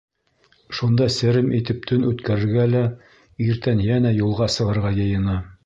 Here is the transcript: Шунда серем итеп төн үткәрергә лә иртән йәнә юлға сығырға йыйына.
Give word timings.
Шунда 0.77 1.07
серем 1.15 1.51
итеп 1.57 1.85
төн 1.91 2.07
үткәрергә 2.13 2.65
лә 2.73 2.83
иртән 3.51 3.87
йәнә 3.87 4.17
юлға 4.23 4.51
сығырға 4.59 4.97
йыйына. 5.01 5.41